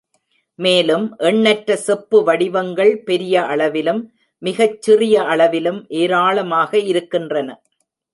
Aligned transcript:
மேலும் 0.59 1.03
எண்ணற்ற 1.19 1.75
செப்பு 1.75 2.23
வடிவங்கள் 2.23 3.03
பெரிய 3.03 3.43
அளவிலும் 3.45 4.01
மிகச் 4.41 4.81
சிறிய 4.81 5.21
அளவிலும் 5.23 5.79
ஏராளமாக 5.89 6.79
இருக்கின்றன. 6.79 7.49